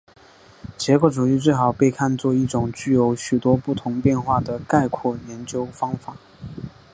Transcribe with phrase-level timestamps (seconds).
[0.77, 6.17] 结构主义最好被看作是一种具有许多不同变化的概括研究方法。